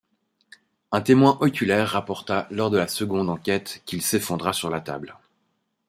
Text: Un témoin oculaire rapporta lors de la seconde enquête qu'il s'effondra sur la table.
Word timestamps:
Un 0.91 1.01
témoin 1.01 1.37
oculaire 1.41 1.89
rapporta 1.89 2.47
lors 2.49 2.71
de 2.71 2.77
la 2.79 2.87
seconde 2.87 3.29
enquête 3.29 3.83
qu'il 3.85 4.01
s'effondra 4.01 4.51
sur 4.51 4.71
la 4.71 4.81
table. 4.81 5.15